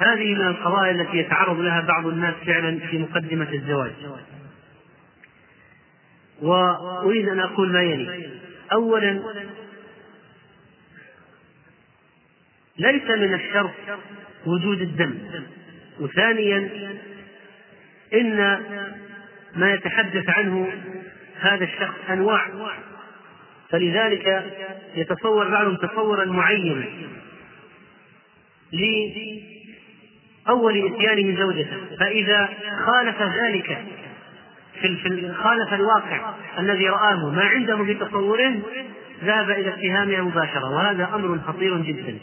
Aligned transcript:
هذه 0.00 0.34
من 0.34 0.46
القضايا 0.46 0.90
التي 0.90 1.16
يتعرض 1.16 1.60
لها 1.60 1.80
بعض 1.80 2.06
الناس 2.06 2.34
فعلا 2.46 2.78
في 2.78 2.98
مقدمة 2.98 3.52
الزواج. 3.52 3.92
وأريد 6.42 7.28
أن 7.28 7.40
أقول 7.40 7.72
ما 7.72 7.82
يلي. 7.82 8.30
أولا 8.72 9.22
ليس 12.78 13.10
من 13.10 13.34
الشرط 13.34 13.70
وجود 14.46 14.80
الدم. 14.80 15.18
وثانيا 16.00 16.68
إن 18.14 18.36
ما 19.56 19.72
يتحدث 19.72 20.28
عنه 20.28 20.72
هذا 21.40 21.64
الشخص 21.64 21.96
أنواع. 22.10 22.48
فلذلك 23.68 24.44
يتصور 24.94 25.48
بعضهم 25.48 25.76
تصورا 25.76 26.24
معينا. 26.24 26.84
لأول 30.50 30.94
إتيانه 30.94 31.40
زوجته. 31.40 31.96
فإذا 32.00 32.48
خالف 32.86 33.22
ذلك 33.22 33.84
في 34.80 35.32
خالف 35.32 35.74
الواقع 35.74 36.34
الذي 36.58 36.88
رآه 36.88 37.30
ما 37.30 37.44
عنده 37.44 37.84
في 37.84 37.94
تصوره 37.94 38.60
ذهب 39.24 39.50
إلى 39.50 39.68
اتهامها 39.68 40.20
مباشرة. 40.20 40.70
وهذا 40.70 41.10
أمر 41.14 41.38
خطير 41.38 41.76
جدا. 41.76 42.18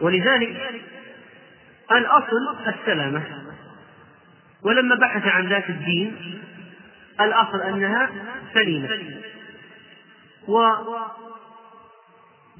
ولذلك 0.00 0.82
الأصل 1.92 2.56
السلامة. 2.66 3.22
ولما 4.62 4.94
بحث 4.94 5.26
عن 5.26 5.46
ذات 5.48 5.70
الدين 5.70 6.40
الأصل 7.20 7.60
أنها 7.60 8.10
سليمة. 8.54 8.88
وما 10.48 11.14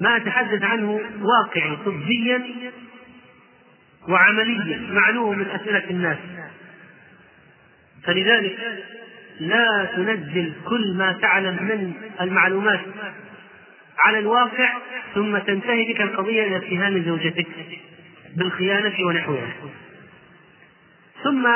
أتحدث 0.01 0.63
عنه 0.63 1.01
واقعي 1.21 1.77
طبيا 1.85 2.45
وعمليا 4.09 4.79
معلوم 4.91 5.37
من 5.37 5.47
أسئلة 5.49 5.89
الناس. 5.89 6.17
فلذلك 8.03 8.83
لا 9.39 9.89
تنزل 9.95 10.53
كل 10.65 10.93
ما 10.97 11.13
تعلم 11.13 11.63
من 11.63 11.93
المعلومات 12.21 12.79
على 13.99 14.19
الواقع 14.19 14.77
ثم 15.15 15.37
تنتهي 15.37 15.93
بك 15.93 16.01
القضية 16.01 16.43
إلى 16.43 16.57
اتهام 16.57 17.03
زوجتك 17.03 17.47
بالخيانة 18.35 19.05
ونحوها. 19.05 19.53
ثم 21.23 21.47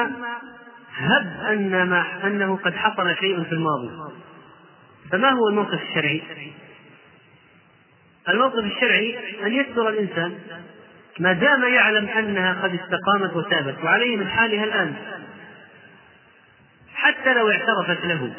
هب 0.96 1.28
أن 1.50 1.90
ما 1.90 2.28
أنه 2.28 2.56
قد 2.56 2.76
حصل 2.76 3.16
شيء 3.16 3.44
في 3.44 3.52
الماضي. 3.52 4.14
فما 5.12 5.30
هو 5.30 5.50
الموقف 5.50 5.82
الشرعي؟ 5.90 6.22
الموقف 8.30 8.66
الشرعي 8.66 9.20
أن 9.46 9.54
يستر 9.54 9.90
الإنسان 9.90 10.40
ما 11.20 11.34
دام 11.34 11.64
يعلم 11.64 12.08
أنها 12.08 12.54
قد 12.54 12.74
استقامت 12.74 13.36
وتابت 13.36 13.84
وعليه 13.84 14.18
من 14.18 14.28
حالها 14.28 14.64
الآن 14.64 14.96
حتى 16.96 17.34
لو 17.34 17.50
اعترفت 17.52 18.06
له 18.06 18.34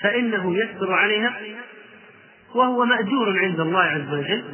فإنه 0.00 0.56
يستر 0.56 0.92
عليها 0.92 1.34
وهو 2.54 2.84
مأجور 2.84 3.38
عند 3.38 3.60
الله 3.60 3.82
عز 3.82 4.14
وجل. 4.14 4.44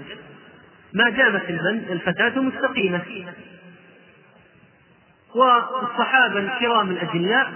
ما 0.92 1.10
دامت 1.10 1.50
الفتاة 1.90 2.40
مستقيمة. 2.40 3.02
والصحابة 5.34 6.38
الكرام 6.38 6.90
الأجلاء 6.90 7.52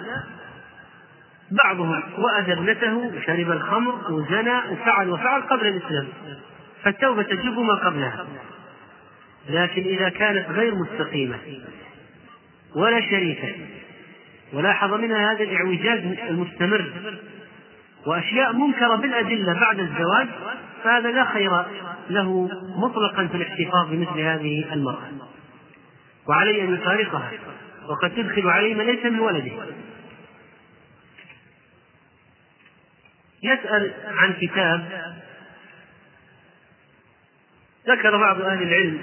بعضهم 1.65 2.03
وأذى 2.19 2.53
ابنته 2.53 2.97
وشرب 2.97 3.51
الخمر 3.51 4.13
وزنى 4.13 4.59
وفعل 4.71 5.11
وفعل 5.11 5.43
قبل 5.43 5.67
الإسلام 5.67 6.09
فالتوبة 6.83 7.23
تجب 7.23 7.59
ما 7.59 7.75
قبلها. 7.75 8.27
لكن 9.49 9.83
إذا 9.83 10.09
كانت 10.09 10.51
غير 10.51 10.75
مستقيمة 10.75 11.39
ولا 12.77 13.01
شريكة 13.01 13.55
ولاحظ 14.53 14.95
منها 14.95 15.33
هذا 15.33 15.43
الإعوجاج 15.43 16.19
المستمر 16.29 16.93
وأشياء 18.07 18.53
منكرة 18.53 18.97
بالأدلة 18.97 19.53
بعد 19.61 19.79
الزواج 19.79 20.29
فهذا 20.85 21.11
لا 21.11 21.25
خير 21.25 21.65
له 22.11 22.49
مطلقا 22.77 23.27
في 23.27 23.37
الاحتفاظ 23.37 23.89
بمثل 23.91 24.21
هذه 24.21 24.73
المرأة. 24.73 25.11
وعليه 26.29 26.65
أن 26.65 26.75
يفارقها 26.75 27.33
وقد 27.89 28.11
تدخل 28.15 28.49
عليه 28.49 28.75
من 28.75 28.87
ليس 28.87 29.05
من 29.05 29.21
ولده. 29.21 29.53
يسأل 33.43 33.93
عن 34.07 34.33
كتاب 34.33 35.13
ذكر 37.89 38.17
بعض 38.17 38.41
أهل 38.41 38.63
العلم 38.63 38.99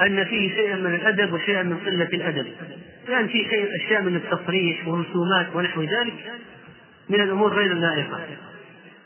أن 0.00 0.24
فيه 0.24 0.54
شيئا 0.54 0.76
من 0.76 0.94
الأدب 0.94 1.32
وشيئا 1.32 1.62
من 1.62 1.78
قلة 1.78 2.08
الأدب. 2.12 2.46
لأن 3.08 3.12
يعني 3.12 3.28
فيه 3.28 3.48
شيء 3.48 3.68
أشياء 3.76 4.02
من 4.02 4.16
التصريح 4.16 4.88
ورسومات 4.88 5.46
ونحو 5.54 5.82
ذلك 5.82 6.32
من 7.08 7.20
الأمور 7.20 7.54
غير 7.54 7.72
اللائقة. 7.72 8.20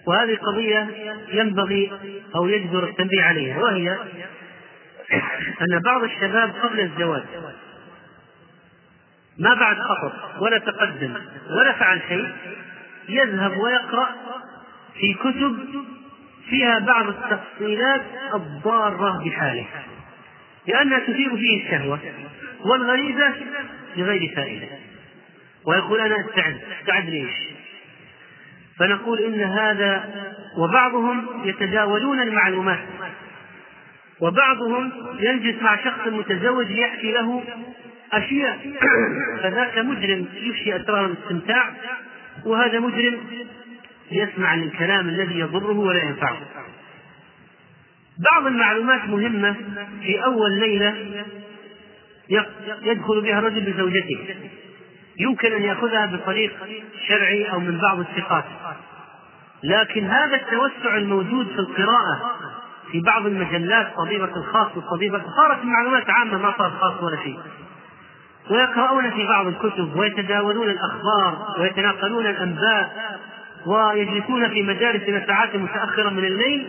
وهذه 0.06 0.36
قضية 0.36 0.88
ينبغي 1.32 1.92
أو 2.36 2.48
يجدر 2.48 2.84
التنبيه 2.84 3.22
عليها 3.22 3.58
وهي 3.58 3.98
أن 5.62 5.80
بعض 5.84 6.02
الشباب 6.02 6.52
قبل 6.62 6.80
الزواج 6.80 7.22
ما 9.38 9.54
بعد 9.54 9.76
خطب 9.76 10.42
ولا 10.42 10.58
تقدم 10.58 11.14
ولا 11.50 11.72
فعل 11.72 12.00
شيء 12.08 12.28
يذهب 13.08 13.56
ويقرأ 13.56 14.08
في 14.94 15.14
كتب 15.14 15.56
فيها 16.48 16.78
بعض 16.78 17.06
التفصيلات 17.08 18.02
الضارة 18.34 19.24
بحاله. 19.24 19.66
لأنها 20.66 20.98
تثير 20.98 21.36
فيه 21.36 21.64
الشهوة 21.64 22.00
والغريزة 22.64 23.34
لغير 23.96 24.32
فائدة. 24.36 24.66
ويقول 25.66 26.00
أنا 26.00 26.20
أستعد. 26.20 26.60
أستعد 26.80 27.08
ليش؟ 27.08 27.32
فنقول 28.78 29.18
إن 29.20 29.40
هذا 29.40 30.14
وبعضهم 30.58 31.26
يتداولون 31.44 32.20
المعلومات. 32.20 32.84
وبعضهم 34.20 34.92
يجلس 35.18 35.62
مع 35.62 35.84
شخص 35.84 36.06
متزوج 36.06 36.70
يحكي 36.70 37.12
له 37.12 37.44
أشياء. 38.12 38.58
فذاك 39.42 39.78
مجرم 39.78 40.26
يفشي 40.34 40.76
أسرار 40.76 41.06
الاستمتاع 41.06 41.70
وهذا 42.46 42.80
مجرم 42.80 43.20
يسمع 44.10 44.54
الكلام 44.54 45.08
الذي 45.08 45.38
يضره 45.38 45.78
ولا 45.78 46.02
ينفعه. 46.02 46.38
بعض 48.18 48.46
المعلومات 48.46 49.04
مهمة 49.04 49.56
في 50.02 50.24
أول 50.24 50.52
ليلة 50.52 50.94
يدخل 52.82 53.20
بها 53.20 53.38
الرجل 53.38 53.72
بزوجته. 53.72 54.36
يمكن 55.18 55.52
أن 55.52 55.62
يأخذها 55.62 56.06
بطريق 56.06 56.52
شرعي 57.08 57.52
أو 57.52 57.60
من 57.60 57.78
بعض 57.78 57.98
الثقات. 57.98 58.44
لكن 59.62 60.04
هذا 60.04 60.36
التوسع 60.36 60.96
الموجود 60.96 61.46
في 61.46 61.58
القراءة 61.58 62.36
في 62.92 63.00
بعض 63.00 63.26
المجلات 63.26 63.94
طبيبة 63.96 64.36
الخاص 64.36 64.76
والطبيبة 64.76 65.22
صارت 65.36 65.62
المعلومات 65.62 66.10
عامة 66.10 66.38
ما 66.38 66.54
صار 66.58 66.70
خاص 66.70 67.02
ولا 67.02 67.16
شيء. 67.16 67.38
ويقرؤون 68.50 69.10
في 69.10 69.26
بعض 69.26 69.46
الكتب 69.46 69.96
ويتداولون 69.96 70.70
الأخبار 70.70 71.56
ويتناقلون 71.60 72.26
الأنباء. 72.26 73.13
ويجلسون 73.66 74.48
في 74.48 74.62
مجالس 74.62 75.26
ساعات 75.26 75.56
متأخرة 75.56 76.10
من 76.10 76.24
الليل 76.24 76.66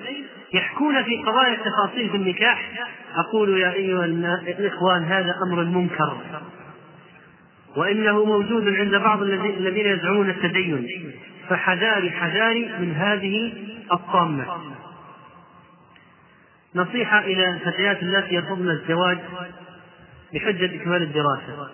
يحكون 0.53 1.03
في 1.03 1.17
قضايا 1.17 1.53
التفاصيل 1.53 2.09
في 2.09 2.17
النكاح. 2.17 2.69
أقول 3.16 3.57
يا 3.57 3.73
أيها 3.73 4.06
الإخوان 4.06 5.03
هذا 5.03 5.35
أمر 5.47 5.63
منكر. 5.63 6.17
وإنه 7.78 8.25
موجود 8.25 8.75
عند 8.75 8.95
بعض 8.95 9.22
الذين 9.22 9.85
يزعمون 9.85 10.29
التدين. 10.29 11.11
فحذاري 11.50 12.11
حذاري 12.11 12.66
من 12.79 12.94
هذه 12.95 13.53
الطامة. 13.91 14.45
نصيحة 16.75 17.19
إلى 17.19 17.50
الفتيات 17.50 18.03
التي 18.03 18.35
يرفضن 18.35 18.69
الزواج 18.69 19.17
بحجة 20.34 20.75
إكمال 20.75 21.02
الدراسة. 21.02 21.69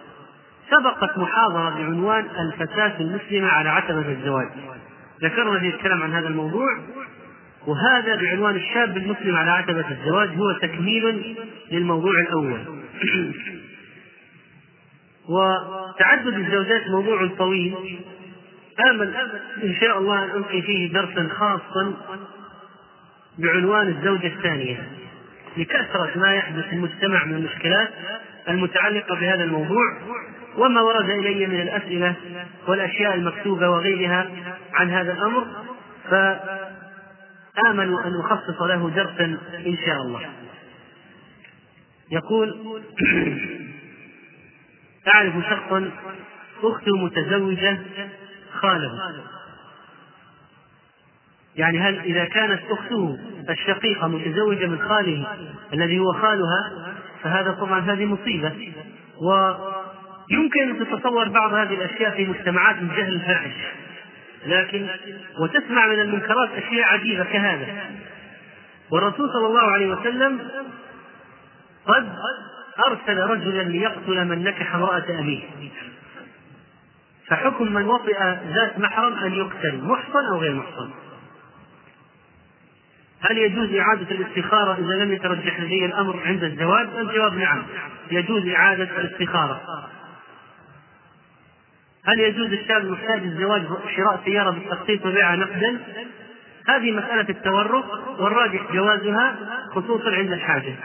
سبقت 0.69 1.18
محاضرة 1.18 1.69
بعنوان 1.69 2.25
الفتاة 2.40 3.00
المسلمة 3.00 3.48
على 3.48 3.69
عتبة 3.69 4.12
الزواج. 4.12 4.48
ذكرنا 5.21 5.59
في 5.59 5.68
الكلام 5.68 6.03
عن 6.03 6.13
هذا 6.13 6.27
الموضوع 6.27 6.68
وهذا 7.68 8.15
بعنوان 8.15 8.56
الشاب 8.56 8.97
المسلم 8.97 9.35
على 9.35 9.51
عتبة 9.51 9.91
الزواج 9.91 10.29
هو 10.29 10.51
تكميل 10.51 11.35
للموضوع 11.71 12.19
الأول. 12.19 12.59
وتعدد 15.29 16.33
الزوجات 16.33 16.88
موضوع 16.88 17.27
طويل. 17.38 17.75
آمل 18.89 19.15
إن 19.63 19.75
شاء 19.81 19.97
الله 19.97 20.25
أن 20.25 20.29
ألقي 20.29 20.62
فيه 20.62 20.94
درسا 20.94 21.27
خاصا 21.27 21.94
بعنوان 23.38 23.88
الزوجة 23.88 24.27
الثانية. 24.27 24.89
لكثرة 25.57 26.12
ما 26.15 26.35
يحدث 26.35 26.65
في 26.65 26.73
المجتمع 26.73 27.25
من 27.25 27.33
المشكلات 27.33 27.89
المتعلقة 28.50 29.15
بهذا 29.15 29.44
الموضوع. 29.44 29.97
وما 30.57 30.81
ورد 30.81 31.09
إلي 31.09 31.48
من 31.48 31.62
الأسئلة 31.62 32.15
والأشياء 32.68 33.15
المكتوبة 33.15 33.69
وغيرها 33.69 34.30
عن 34.74 34.89
هذا 34.89 35.13
الأمر 35.13 35.48
فآمل 36.09 38.00
أن 38.06 38.19
أخصص 38.19 38.62
له 38.62 38.89
درسا 38.89 39.38
إن 39.65 39.77
شاء 39.86 40.01
الله. 40.01 40.30
يقول 42.12 42.56
أعرف 45.15 45.33
شخصا 45.50 45.92
أخته 46.63 46.97
متزوجة 46.97 47.80
خاله. 48.54 49.24
يعني 51.56 51.80
هل 51.80 52.00
إذا 52.00 52.25
كانت 52.25 52.62
أخته 52.69 53.18
الشقيقة 53.50 54.07
متزوجة 54.07 54.65
من 54.65 54.80
خاله 54.80 55.27
الذي 55.74 56.00
هو 56.00 56.13
خالها 56.13 56.94
فهذا 57.24 57.51
طبعا 57.51 57.80
هذه 57.80 58.06
مصيبة. 58.06 58.74
ويمكن 60.31 60.69
أن 60.69 60.80
تتصور 60.80 61.30
بعض 61.30 61.54
هذه 61.54 61.74
الأشياء 61.74 62.16
في 62.16 62.25
مجتمعات 62.25 62.78
الجهل 62.78 63.13
الفاحش. 63.13 63.51
لكن 64.45 64.88
وتسمع 65.39 65.88
من 65.88 66.00
المنكرات 66.00 66.50
أشياء 66.51 66.88
عجيبة 66.88 67.24
كهذا. 67.24 67.68
والرسول 68.92 69.30
صلى 69.30 69.48
الله 69.48 69.72
عليه 69.72 69.88
وسلم 69.88 70.39
قد 71.86 72.16
أرسل 72.88 73.18
رجلا 73.18 73.62
ليقتل 73.62 74.25
من 74.25 74.44
نكح 74.44 74.75
امرأة 74.75 75.06
أبيه. 75.10 75.44
فحكم 77.28 77.74
من 77.74 77.86
وطئ 77.86 78.18
ذات 78.54 78.80
محرم 78.80 79.13
أن 79.13 79.33
يقتل 79.33 79.81
محصن 79.83 80.25
أو 80.31 80.38
غير 80.38 80.54
محصن. 80.54 80.89
هل 83.22 83.38
يجوز 83.38 83.74
إعادة 83.74 84.12
الاستخارة 84.12 84.74
إذا 84.74 85.06
لم 85.06 85.13
يترجح 85.13 85.60
لدي 85.60 85.86
الأمر 85.86 86.19
عند 86.25 86.44
الزواج؟ 86.44 86.88
الجواب 86.98 87.33
نعم 87.33 87.63
يجوز 88.12 88.48
إعادة 88.48 88.83
الاستخارة. 88.98 89.62
هل 92.06 92.19
يجوز 92.19 92.53
الشاب 92.53 92.81
المحتاج 92.81 93.24
الزواج 93.24 93.62
شراء 93.95 94.21
سيارة 94.25 94.51
بالتقسيط 94.51 95.06
وبيعها 95.06 95.36
نقدا؟ 95.36 95.80
هذه 96.68 96.92
مسألة 96.92 97.30
التورق 97.30 98.19
والراجح 98.19 98.74
جوازها 98.74 99.36
خصوصا 99.71 100.12
عند 100.12 100.31
الحاجة. 100.31 100.75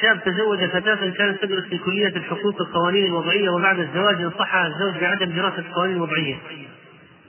شاب 0.00 0.24
تزوج 0.24 0.64
فتاة 0.64 1.10
كانت 1.10 1.42
تدرس 1.42 1.64
في 1.64 1.78
كلية 1.78 2.16
الحقوق 2.16 2.60
القوانين 2.60 3.04
الوضعية 3.04 3.50
وبعد 3.50 3.78
الزواج 3.78 4.22
نصحها 4.22 4.66
الزوج 4.66 5.00
بعدم 5.00 5.30
دراسة 5.30 5.58
القوانين 5.58 5.96
الوضعية. 5.96 6.36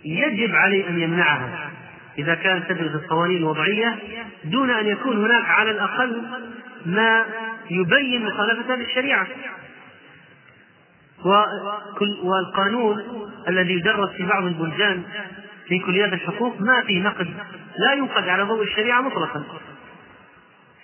يجب 0.05 0.55
عليه 0.55 0.89
أن 0.89 0.99
يمنعها 0.99 1.71
إذا 2.17 2.35
كانت 2.35 2.69
تدرس 2.69 2.95
القوانين 2.95 3.37
الوضعية 3.37 3.99
دون 4.43 4.69
أن 4.69 4.87
يكون 4.87 5.25
هناك 5.25 5.45
على 5.45 5.71
الأقل 5.71 6.21
ما 6.85 7.25
يبين 7.71 8.25
مخالفتها 8.25 8.75
للشريعة. 8.75 9.27
والقانون 12.23 13.03
الذي 13.47 13.73
يدرس 13.73 14.09
في 14.09 14.25
بعض 14.25 14.43
البلدان 14.43 15.03
في 15.67 15.79
كليات 15.79 16.13
الحقوق 16.13 16.61
ما 16.61 16.81
فيه 16.81 17.01
نقد. 17.01 17.33
لا 17.77 17.93
ينقد 17.93 18.27
على 18.27 18.43
ضوء 18.43 18.63
الشريعة 18.63 19.01
مطلقا. 19.01 19.43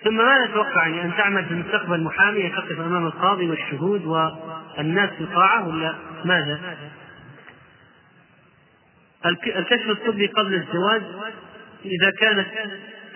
ثم 0.04 0.16
ماذا 0.16 0.46
تتوقع 0.46 0.86
يعني 0.86 1.04
أن 1.04 1.16
تعمل 1.16 1.44
في 1.44 1.50
المستقبل 1.50 2.02
محامية 2.02 2.48
تقف 2.48 2.80
أمام 2.80 3.06
القاضي 3.06 3.50
والشهود 3.50 4.04
والناس 4.04 5.10
في 5.10 5.20
القاعة 5.20 5.68
ولا 5.68 5.94
ماذا؟ 6.24 6.76
الكشف 9.26 9.90
الطبي 9.90 10.26
قبل 10.26 10.54
الزواج 10.54 11.02
إذا 11.84 12.10
كانت 12.10 12.46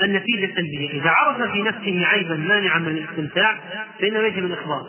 النتيجة 0.02 0.54
سلبية 0.54 0.90
إذا 0.90 1.10
عرف 1.10 1.50
في 1.50 1.62
نفسه 1.62 2.06
عيبا 2.06 2.36
مانعا 2.36 2.78
من 2.78 2.88
الاستمتاع 2.88 3.58
فإنه 4.00 4.18
يجب 4.18 4.44
الإخبار. 4.44 4.86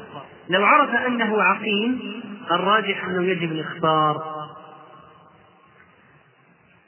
لو 0.49 0.65
عرف 0.65 0.95
أنه 0.95 1.43
عقيم 1.43 2.21
الراجح 2.51 3.05
أنه 3.05 3.23
يجب 3.23 3.51
الإخبار. 3.51 4.37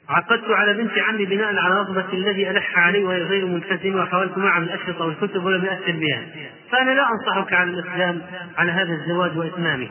عقدت 0.08 0.50
على 0.50 0.74
بنت 0.74 0.98
عمي 0.98 1.24
بناء 1.24 1.56
على 1.56 1.74
رغبة 1.74 2.12
الذي 2.12 2.50
ألح 2.50 2.78
عليه 2.78 3.04
وهي 3.04 3.22
غير 3.22 3.46
ملتزمة 3.46 4.02
وحاولت 4.02 4.38
معه 4.38 4.58
الأشرطة 4.58 5.04
والكتب 5.04 5.44
ولم 5.44 5.64
يأثر 5.64 5.92
بها 5.92 6.26
فأنا 6.70 6.90
لا 6.90 7.06
أنصحك 7.10 7.52
على 7.52 7.70
الإقدام 7.70 8.22
على 8.58 8.72
هذا 8.72 8.92
الزواج 8.92 9.38
وإتمامه. 9.38 9.88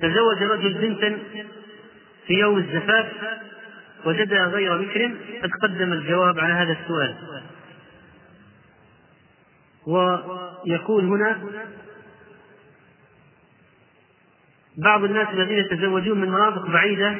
تزوج 0.00 0.42
رجل 0.42 0.74
بنتا 0.74 1.18
في 2.26 2.34
يوم 2.34 2.58
الزفاف 2.58 3.06
وجدها 4.04 4.46
غير 4.46 4.82
بكر 4.82 5.10
قد 5.42 5.50
قدم 5.62 5.92
الجواب 5.92 6.38
على 6.38 6.52
هذا 6.52 6.76
السؤال. 6.82 7.14
ويكون 9.86 11.08
هنا 11.08 11.42
بعض 14.78 15.04
الناس 15.04 15.28
الذين 15.28 15.58
يتزوجون 15.58 16.20
من 16.20 16.28
مناطق 16.28 16.66
بعيدة 16.66 17.16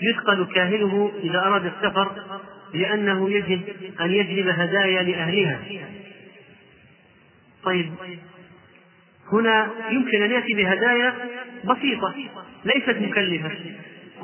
يثقل 0.00 0.46
كاهله 0.54 1.12
إذا 1.22 1.38
أراد 1.38 1.64
السفر 1.66 2.12
لأنه 2.74 3.30
يجب 3.30 3.60
أن 4.00 4.10
يجلب 4.10 4.48
هدايا 4.48 5.02
لأهلها. 5.02 5.60
طيب 7.64 7.92
هنا 9.32 9.70
يمكن 9.90 10.22
أن 10.22 10.30
يأتي 10.30 10.54
بهدايا 10.54 11.14
بسيطة 11.64 12.14
ليست 12.64 12.96
مكلفة. 13.00 13.50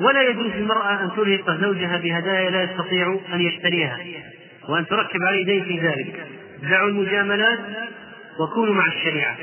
ولا 0.01 0.21
يجوز 0.21 0.45
للمرأة 0.45 1.03
أن 1.03 1.11
ترهق 1.15 1.61
زوجها 1.61 1.97
بهدايا 1.97 2.49
لا 2.49 2.63
يستطيع 2.63 3.19
أن 3.33 3.41
يشتريها 3.41 3.99
وأن 4.69 4.87
تركب 4.87 5.23
عليه 5.23 5.45
دين 5.45 5.63
في 5.63 5.79
ذلك. 5.79 6.27
دعوا 6.63 6.89
المجاملات 6.89 7.59
وكونوا 8.39 8.73
مع 8.73 8.85
الشريعة. 8.87 9.37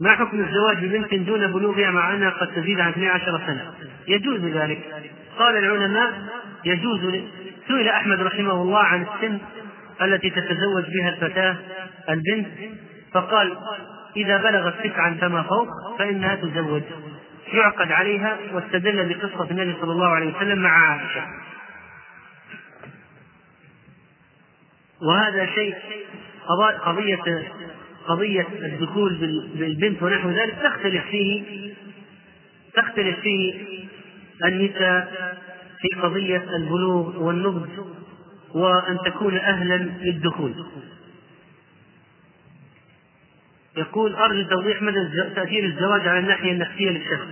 ما 0.00 0.16
حكم 0.16 0.40
الزواج 0.40 0.84
ببنت 0.84 1.14
دون 1.14 1.46
بلوغها 1.46 1.90
مع 1.90 2.14
أنها 2.14 2.30
قد 2.30 2.48
تزيد 2.54 2.80
عن 2.80 2.90
12 2.90 3.40
سنة؟ 3.46 3.72
يجوز 4.08 4.40
ذلك. 4.40 4.78
قال 5.38 5.56
العلماء 5.56 6.12
يجوز 6.64 7.00
سئل 7.68 7.88
أحمد 7.88 8.20
رحمه 8.20 8.62
الله 8.62 8.78
عن 8.78 9.02
السن 9.02 9.38
التي 10.02 10.30
تتزوج 10.30 10.84
بها 10.84 11.08
الفتاة 11.08 11.56
البنت 12.08 12.48
فقال 13.12 13.56
إذا 14.16 14.36
بلغت 14.36 14.86
تسعا 14.86 15.16
فما 15.20 15.42
فوق 15.42 15.98
فإنها 15.98 16.34
تزوج. 16.34 16.82
يعقد 17.52 17.92
عليها 17.92 18.38
واستدل 18.52 19.14
بقصة 19.14 19.50
النبي 19.50 19.76
صلى 19.80 19.92
الله 19.92 20.08
عليه 20.08 20.36
وسلم 20.36 20.58
مع 20.58 20.70
عائشة. 20.70 21.26
وهذا 25.02 25.46
شيء 25.46 25.74
قضية 26.84 27.52
قضية 28.06 28.46
الدخول 28.62 29.14
بالبنت 29.54 30.02
ونحو 30.02 30.30
ذلك 30.30 30.54
تختلف 30.62 31.04
فيه 31.10 31.72
تختلف 32.74 33.20
فيه 33.20 33.54
النساء 34.44 35.36
في 35.78 36.00
قضية 36.00 36.44
البلوغ 36.56 37.22
والنضج 37.22 37.68
وأن 38.54 38.98
تكون 39.06 39.36
أهلا 39.36 39.76
للدخول. 39.76 40.54
يقول 43.78 44.14
أرجو 44.14 44.48
توضيح 44.48 44.82
مدى 44.82 44.98
تأثير 45.34 45.64
الزواج 45.64 46.08
على 46.08 46.18
الناحية 46.18 46.52
النفسية 46.52 46.90
للشخص. 46.90 47.26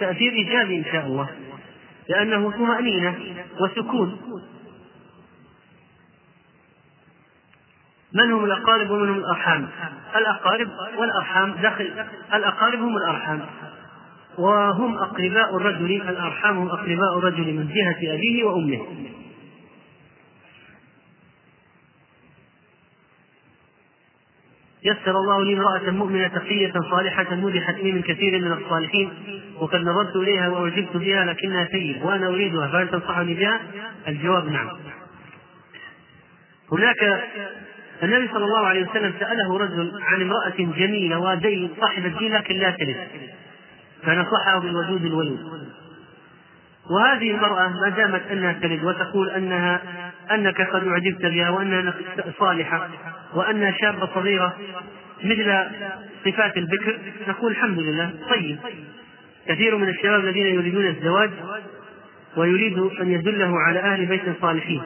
تأثير 0.00 0.32
إيجابي 0.32 0.78
إن 0.78 0.84
شاء 0.92 1.06
الله. 1.06 1.28
لأنه 2.08 2.50
طمأنينة 2.50 3.18
وسكون. 3.60 4.20
من 8.12 8.32
هم 8.32 8.44
الأقارب 8.44 8.90
ومن 8.90 9.08
هم 9.08 9.18
الأرحام؟ 9.18 9.68
الأقارب 10.16 10.68
والأرحام 10.98 11.52
داخل 11.52 11.90
الأقارب 12.34 12.78
هم 12.78 12.96
الأرحام. 12.96 13.40
وهم 14.38 14.98
أقرباء 14.98 15.56
الرجل 15.56 16.02
الأرحام 16.08 16.58
هم 16.58 16.68
أقرباء 16.68 17.18
الرجل 17.18 17.54
من 17.54 17.68
جهة 17.68 18.14
أبيه 18.14 18.44
وأمه. 18.44 18.86
يسر 24.84 25.20
الله 25.20 25.44
لي 25.44 25.54
امرأة 25.54 25.90
مؤمنة 25.90 26.28
تقية 26.28 26.72
صالحة 26.90 27.34
مدحت 27.34 27.74
لي 27.74 27.92
من 27.92 28.02
كثير 28.02 28.38
من 28.38 28.52
الصالحين 28.52 29.10
وقد 29.58 29.80
نظرت 29.80 30.16
إليها 30.16 30.48
وأعجبت 30.48 30.96
بها 30.96 31.24
لكنها 31.24 31.68
سيد 31.72 32.02
وأنا 32.02 32.26
أريدها 32.26 32.68
فهل 32.68 32.88
تنصحني 32.88 33.34
بها؟ 33.34 33.60
الجواب 34.08 34.48
نعم. 34.48 34.68
هناك 36.72 37.22
النبي 38.02 38.28
صلى 38.28 38.44
الله 38.44 38.66
عليه 38.66 38.90
وسلم 38.90 39.14
سأله 39.20 39.58
رجل 39.58 39.92
عن 40.02 40.22
امرأة 40.22 40.78
جميلة 40.78 41.18
ودين 41.18 41.70
صاحبة 41.80 42.18
دين 42.18 42.34
لكن 42.34 42.56
لا 42.56 42.70
تلد 42.70 42.96
فنصحه 44.02 44.58
بالوجود 44.58 45.04
الولود 45.04 45.70
وهذه 46.90 47.30
المرأة 47.30 47.68
ما 47.68 47.88
دامت 47.88 48.22
أنها 48.30 48.52
تلد 48.52 48.84
وتقول 48.84 49.30
أنها 49.30 49.82
أنك 50.30 50.60
قد 50.60 50.88
أعجبت 50.88 51.26
بها 51.26 51.50
وأنها 51.50 51.94
صالحة 52.38 52.88
وأنها 53.34 53.70
شابة 53.80 54.08
صغيرة 54.14 54.56
مثل 55.24 55.64
صفات 56.24 56.56
البكر 56.56 56.98
نقول 57.28 57.52
الحمد 57.52 57.78
لله. 57.78 58.10
طيب. 58.30 58.58
كثير 59.46 59.76
من 59.76 59.88
الشباب 59.88 60.20
الذين 60.20 60.46
يريدون 60.46 60.86
الزواج 60.86 61.30
ويريد 62.36 62.78
أن 62.78 63.10
يدله 63.10 63.58
على 63.60 63.80
أهل 63.80 64.06
بيت 64.06 64.22
صالحين. 64.40 64.82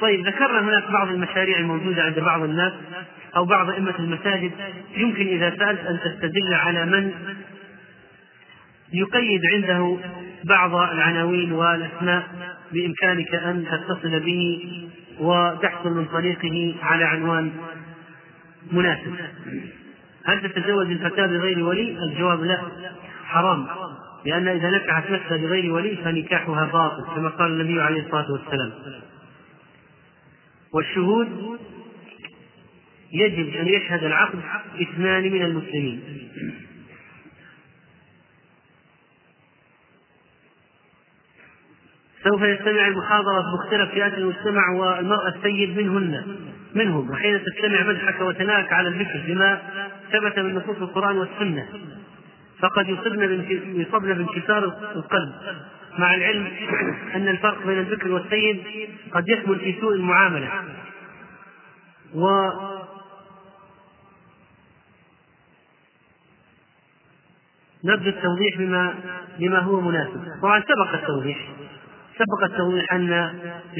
طيب 0.00 0.26
ذكرنا 0.26 0.60
هناك 0.60 0.90
بعض 0.90 1.08
المشاريع 1.08 1.58
الموجودة 1.58 2.02
عند 2.02 2.18
بعض 2.18 2.42
الناس 2.42 2.72
أو 3.36 3.44
بعض 3.44 3.70
أئمة 3.70 3.94
المساجد. 3.98 4.52
يمكن 4.96 5.26
إذا 5.26 5.50
سألت 5.50 5.80
أن 5.80 6.00
تستدل 6.04 6.54
على 6.54 6.86
من 6.86 7.12
يقيد 8.92 9.40
عنده 9.46 9.98
بعض 10.44 10.74
العناوين 10.74 11.52
والأسماء. 11.52 12.55
بإمكانك 12.72 13.34
أن 13.34 13.66
تتصل 13.70 14.20
به 14.20 14.68
وتحصل 15.20 15.90
من 15.90 16.04
طريقه 16.04 16.74
على 16.82 17.04
عنوان 17.04 17.52
مناسب. 18.72 19.14
هل 20.24 20.42
تتزوج 20.42 20.90
الفتاة 20.90 21.26
بغير 21.26 21.64
ولي؟ 21.64 21.98
الجواب 22.04 22.44
لا 22.44 22.62
حرام 23.24 23.66
لأن 24.24 24.48
إذا 24.48 24.70
نكحت 24.70 25.10
نفسها 25.10 25.36
بغير 25.36 25.72
ولي 25.72 25.96
فنكاحها 25.96 26.64
باطل 26.64 27.04
كما 27.14 27.28
قال 27.28 27.52
النبي 27.52 27.80
عليه 27.80 28.00
الصلاة 28.00 28.32
والسلام. 28.32 28.72
والشهود 30.72 31.58
يجب 33.12 33.54
أن 33.56 33.68
يشهد 33.68 34.04
العقد 34.04 34.38
اثنان 34.80 35.22
من 35.22 35.42
المسلمين. 35.42 36.00
سوف 42.26 42.42
يستمع 42.42 42.86
المحاضرة 42.86 43.40
بمختلف 43.40 43.90
فئات 43.90 44.14
المجتمع 44.14 44.70
والمرأة 44.70 45.28
السيد 45.28 45.78
منهن. 45.78 46.36
منهم 46.74 47.10
وحين 47.10 47.40
تستمع 47.44 47.82
مدحك 47.88 48.20
وثناءك 48.20 48.72
على 48.72 48.88
الذكر 48.88 49.22
بما 49.26 49.62
ثبت 50.12 50.38
من 50.38 50.54
نصوص 50.54 50.76
القرآن 50.76 51.18
والسنة. 51.18 51.68
فقد 52.58 52.88
يصبن 52.88 53.44
يصبن 53.80 54.14
بانكسار 54.14 54.64
القلب. 54.96 55.32
مع 55.98 56.14
العلم 56.14 56.46
أن 57.14 57.28
الفرق 57.28 57.66
بين 57.66 57.78
الذكر 57.78 58.12
والسيد 58.12 58.62
قد 59.12 59.28
يكمن 59.28 59.58
في 59.58 59.80
سوء 59.80 59.94
المعاملة. 59.94 60.48
و 62.14 62.50
نبذ 67.84 68.06
التوضيح 68.06 68.58
بما 68.58 68.94
بما 69.38 69.58
هو 69.58 69.80
مناسب. 69.80 70.20
طبعا 70.42 70.60
سبق 70.60 70.94
التوضيح. 70.94 71.38
سبق 72.18 72.44
التوضيح 72.44 72.92
أن 72.92 73.32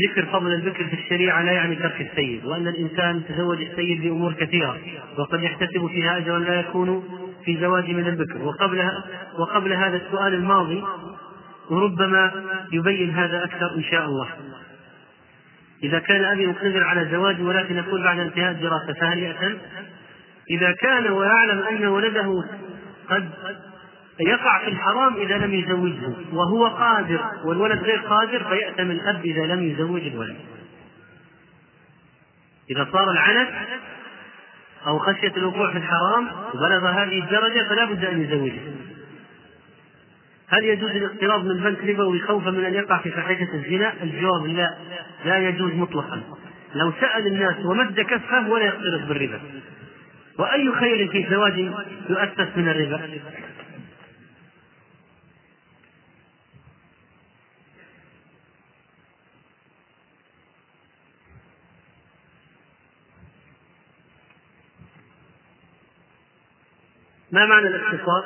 ذكر 0.09 0.27
فضل 0.33 0.53
الذكر 0.53 0.85
في 0.85 0.95
الشريعة 0.95 1.43
لا 1.43 1.53
يعني 1.53 1.77
ترك 1.77 2.01
السيد 2.01 2.45
وأن 2.45 2.69
الإنسان 2.69 3.23
تزوج 3.29 3.61
السيد 3.61 4.03
بأمور 4.03 4.33
كثيرة 4.33 4.79
وقد 5.19 5.43
يحتسب 5.43 5.87
فيها 5.87 6.17
أجرا 6.17 6.39
لا 6.39 6.61
يكون 6.61 7.05
في 7.45 7.61
زواج 7.61 7.91
من 7.91 8.07
البكر 8.07 8.43
وقبل 8.43 8.91
وقبل 9.39 9.73
هذا 9.73 9.97
السؤال 9.97 10.35
الماضي 10.35 10.85
وربما 11.71 12.33
يبين 12.73 13.11
هذا 13.11 13.45
أكثر 13.45 13.75
إن 13.77 13.83
شاء 13.83 14.05
الله 14.05 14.29
إذا 15.83 15.99
كان 15.99 16.25
أبي 16.25 16.47
مقتدر 16.47 16.85
على 16.85 17.09
زواج 17.11 17.41
ولكن 17.41 17.77
يقول 17.77 18.03
بعد 18.03 18.19
انتهاء 18.19 18.51
الدراسة 18.51 18.93
فهل 19.01 19.19
يأتم؟ 19.19 19.55
إذا 20.51 20.73
كان 20.73 21.13
ويعلم 21.13 21.59
أن 21.59 21.87
ولده 21.87 22.45
قد 23.11 23.31
يقع 24.21 24.65
في 24.65 24.71
الحرام 24.71 25.17
إذا 25.17 25.39
لم 25.39 25.55
يزوجه 25.55 26.17
وهو 26.33 26.67
قادر 26.67 27.21
والولد 27.45 27.83
غير 27.83 27.99
قادر 27.99 28.45
فيأتم 28.45 28.91
الأب 28.91 29.25
إذا 29.25 29.47
لم 29.47 29.63
يزوج 29.63 30.01
الولد. 30.01 30.37
إذا 32.71 32.89
صار 32.93 33.11
العنت 33.11 33.51
أو 34.87 34.99
خشية 34.99 35.33
الوقوع 35.37 35.71
في 35.71 35.79
الحرام 35.79 36.29
وبلغ 36.55 36.89
هذه 36.89 37.19
الدرجة 37.19 37.69
فلا 37.69 37.85
بد 37.85 38.05
أن 38.05 38.23
يزوجه. 38.23 38.61
هل 40.49 40.65
يجوز 40.65 40.91
الاقتراض 40.91 41.45
من 41.45 41.57
بنك 41.57 41.85
ربوي 41.85 42.21
خوفا 42.21 42.51
من 42.51 42.65
أن 42.65 42.75
يقع 42.75 42.99
في 42.99 43.11
فاحشة 43.11 43.55
الزنا؟ 43.55 43.93
الجواب 44.03 44.47
لا 44.47 44.77
لا 45.25 45.49
يجوز 45.49 45.73
مطلقا. 45.73 46.23
لو 46.75 46.93
سأل 47.01 47.27
الناس 47.27 47.57
ومد 47.65 48.01
كفه 48.01 48.49
ولا 48.49 48.65
يقترض 48.65 49.09
بالربا. 49.09 49.41
وأي 50.39 50.73
خير 50.73 51.09
في 51.09 51.27
زواج 51.31 51.59
يؤسس 52.09 52.57
من 52.57 52.69
الربا؟ 52.69 53.01
ما 67.37 67.47
معنى 67.47 67.67
الاختصار؟ 67.67 68.25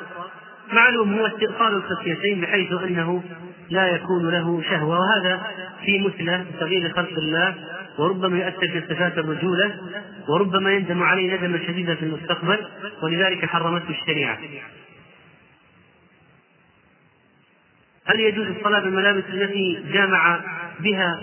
معلوم 0.73 1.19
هو 1.19 1.25
استئصال 1.25 1.73
الخصيتين 1.73 2.41
بحيث 2.41 2.71
أنه 2.71 3.23
لا 3.69 3.87
يكون 3.87 4.29
له 4.29 4.61
شهوة 4.61 4.99
وهذا 4.99 5.47
في 5.85 5.99
مثله 5.99 6.45
تغيير 6.59 6.93
خلق 6.93 7.17
الله 7.17 7.55
وربما 7.97 8.37
يؤثر 8.37 8.67
في 8.67 8.81
صفات 8.89 9.17
الرجولة 9.17 9.75
وربما 10.27 10.71
يندم 10.71 11.03
عليه 11.03 11.37
ندما 11.37 11.59
شديدا 11.67 11.95
في 11.95 12.03
المستقبل 12.03 12.67
ولذلك 13.03 13.45
حرمته 13.45 13.89
الشريعة. 13.89 14.37
هل 18.05 18.19
يجوز 18.19 18.47
الصلاة 18.47 18.79
بالملابس 18.79 19.23
التي 19.29 19.83
جامع 19.93 20.39
بها 20.79 21.21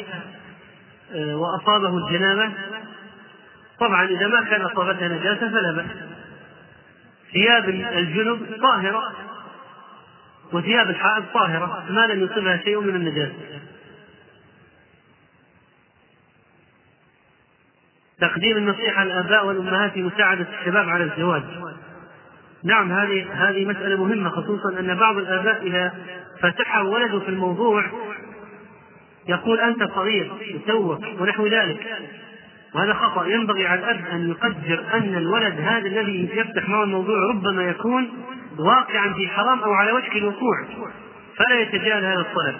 آه، 1.12 1.36
وأصابه 1.36 2.06
الجنابة؟ 2.06 2.50
طبعا 3.80 4.04
إذا 4.04 4.26
ما 4.26 4.44
كان 4.44 4.60
أصابتها 4.62 5.08
نجاسة 5.08 5.48
فلا 5.50 5.72
بأس. 5.72 6.18
ثياب 7.32 7.68
الجنب 7.68 8.60
طاهرة 8.62 9.02
وثياب 10.52 10.90
الحائض 10.90 11.24
طاهرة 11.34 11.84
ما 11.90 12.06
لم 12.06 12.24
يصبها 12.24 12.56
شيء 12.56 12.80
من 12.80 12.96
النجاسة. 12.96 13.60
تقديم 18.20 18.56
النصيحة 18.56 19.04
للآباء 19.04 19.46
والأمهات 19.46 19.92
في 19.92 20.02
مساعدة 20.02 20.46
الشباب 20.60 20.88
على 20.88 21.04
الزواج. 21.04 21.42
نعم 22.64 22.92
هذه 22.92 23.48
هذه 23.48 23.64
مسألة 23.64 24.04
مهمة 24.04 24.30
خصوصا 24.30 24.80
أن 24.80 24.94
بعض 24.94 25.16
الآباء 25.16 25.66
إذا 25.66 25.94
فتح 26.40 26.78
ولده 26.78 27.20
في 27.20 27.28
الموضوع 27.28 27.84
يقول 29.28 29.60
أنت 29.60 29.82
صغير 29.82 30.32
توك 30.66 31.04
ونحو 31.20 31.46
ذلك. 31.46 31.86
وهذا 32.74 32.94
خطأ. 32.94 33.26
ينبغي 33.26 33.66
على 33.66 33.80
الأب 33.80 34.06
أن 34.12 34.30
يقدر 34.30 34.84
أن 34.94 35.14
الولد 35.16 35.60
هذا 35.60 35.86
الذي 35.86 36.30
يفتح 36.32 36.68
معه 36.68 36.84
الموضوع 36.84 37.16
ربما 37.30 37.62
يكون 37.62 38.10
واقعا 38.58 39.14
في 39.14 39.28
حرام 39.28 39.58
أو 39.60 39.72
على 39.72 39.92
وشك 39.92 40.16
الوقوع. 40.16 40.64
فلا 41.36 41.60
يتجاهل 41.60 42.04
هذا 42.04 42.20
الطلب. 42.20 42.56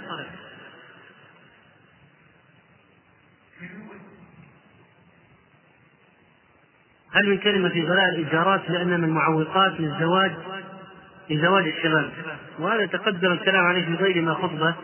هل 7.12 7.28
من 7.28 7.38
كلمة 7.38 7.68
في 7.68 7.82
غلاء 7.82 8.08
الإيجارات 8.08 8.70
لأن 8.70 9.00
من 9.00 9.08
معوقات 9.08 9.80
للزواج 9.80 10.32
لزواج 11.30 11.66
الشباب؟ 11.66 12.10
وهذا 12.58 12.86
تقدم 12.86 13.32
الكلام 13.32 13.66
عليه 13.66 13.84
في 13.84 13.94
غير 13.94 14.22
ما 14.22 14.34
خطبة 14.34 14.74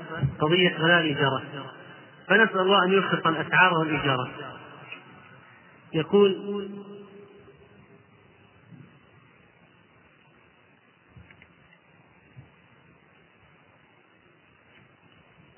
قضية 0.41 0.77
غلاء 0.77 1.01
الإيجارات 1.01 1.43
فنسأل 2.29 2.61
الله 2.61 2.85
أن 2.85 2.93
يرخص 2.93 3.27
الأسعار 3.27 3.75
والإيجارات. 3.79 4.29
يقول 5.95 6.71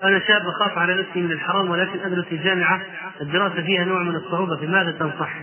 أنا 0.03 0.19
شاب 0.19 0.43
أخاف 0.49 0.79
على 0.79 0.95
نفسي 0.95 1.21
من 1.23 1.33
الحرام 1.33 1.71
ولكن 1.71 2.01
أدرس 2.01 2.25
في 2.25 2.35
الجامعة 2.35 2.83
الدراسة 3.21 3.63
فيها 3.63 3.85
نوع 3.85 4.03
من 4.03 4.17
الصعوبة 4.17 4.57
فماذا 4.57 4.93
تنصح؟ 4.93 5.37